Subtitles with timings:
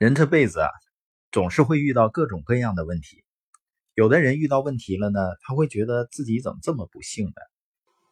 [0.00, 0.70] 人这辈子啊，
[1.30, 3.22] 总是会遇到各种各样的问题。
[3.92, 7.34] 有的人遇到问题了呢，他会觉得自己怎么这么不幸呢？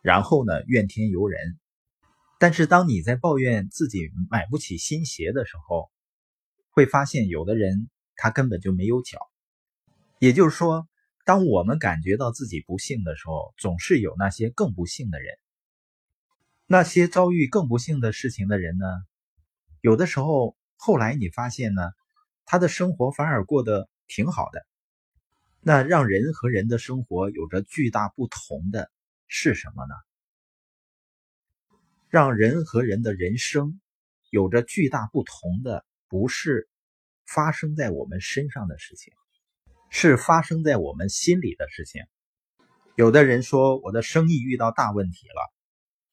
[0.02, 1.58] 然后呢，怨天尤人。
[2.38, 5.90] 但是当你在抱怨自己买不起新鞋的时候，
[6.68, 9.18] 会发现有的人他根本就没有脚。
[10.18, 10.86] 也就是说，
[11.24, 15.38] 当我们感觉到自己不幸的时候，总是有那些更不幸的人。
[16.66, 18.84] 那些遭遇更不幸的事情的人呢，
[19.80, 20.57] 有的时候。
[20.80, 21.82] 后来你发现呢，
[22.44, 24.64] 他的生活反而过得挺好的。
[25.60, 28.90] 那让人和人的生活有着巨大不同的
[29.26, 29.94] 是什么呢？
[32.08, 33.80] 让人和人的人生
[34.30, 36.68] 有着巨大不同的，不是
[37.26, 39.12] 发生在我们身上的事情，
[39.90, 42.04] 是发生在我们心里的事情。
[42.94, 45.52] 有的人说我的生意遇到大问题了，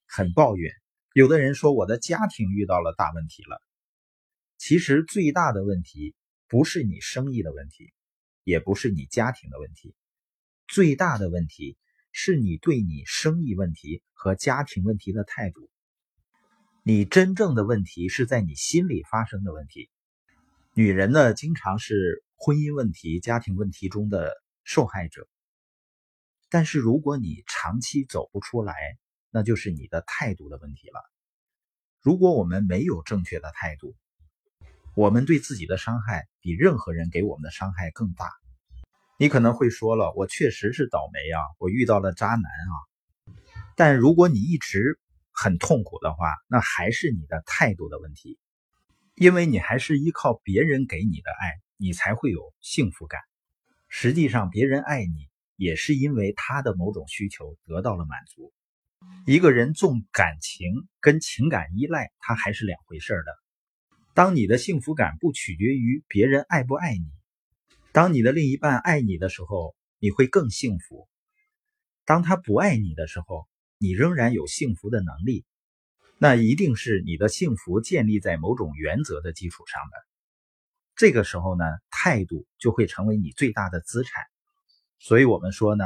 [0.08, 0.72] 很抱怨；
[1.14, 3.62] 有的人说我的家庭遇到了大问题了。
[4.58, 6.16] 其实最大的问题
[6.48, 7.94] 不是你生意的问题，
[8.44, 9.94] 也不是你家庭的问题，
[10.68, 11.78] 最大的问题
[12.12, 15.70] 是你对你生意问题和家庭问题的态度。
[16.84, 19.90] 你真正的问题是在你心里发生的问题。
[20.74, 25.28] 女人呢，经常是婚姻问题、家庭问题中的受害者。
[26.50, 28.76] 但是如果你长期走不出来，
[29.32, 31.02] 那就是你的态度的问题了。
[32.02, 33.96] 如果我们没有正确的态度，
[34.96, 38.32] 我们对自己的伤害比任何人给我们的伤害更大。
[39.20, 43.36] 你可能会说了，我确实是倒霉啊，我遇到了渣男啊。
[43.76, 44.98] 但如果你一直
[45.32, 48.40] 很痛苦的话，那还是你的态度的问题，
[49.16, 53.20] 因为你还是依靠别人给你的爱，你才会有幸福感。
[53.90, 58.54] 实际上，别人爱你也是因为他的某种需求得到了满足。
[59.26, 63.45] 一个人重感情跟情感依赖，他还是两回事的。
[64.16, 67.06] 当你的幸福感不取决于别人爱不爱你，
[67.92, 71.10] 当你的另一半爱你的时候，你会更幸福；
[72.06, 73.46] 当他不爱你的时候，
[73.78, 75.44] 你仍然有幸福的能力。
[76.18, 79.98] 那一定是你的幸福建立在某种原则的基础上的。
[80.96, 84.24] 这个时候呢，态度就会成为你最大的资产。
[84.98, 85.84] 所以我们说呢，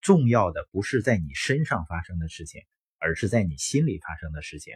[0.00, 2.62] 重要的不是在你身上发生的事情，
[3.00, 4.72] 而是在你心里发生的事情。